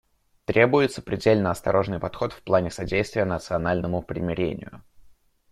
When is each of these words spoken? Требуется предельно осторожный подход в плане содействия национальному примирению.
Требуется 0.45 1.03
предельно 1.03 1.51
осторожный 1.51 1.99
подход 1.99 2.33
в 2.33 2.41
плане 2.41 2.71
содействия 2.71 3.23
национальному 3.23 4.01
примирению. 4.01 4.83